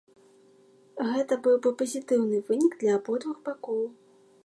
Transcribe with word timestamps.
Гэта 1.09 1.33
быў 1.47 1.55
бы 1.67 1.73
пазітыўны 1.83 2.37
вынік 2.51 2.73
для 2.83 2.91
абодвух 3.01 3.37
бакоў. 3.49 3.83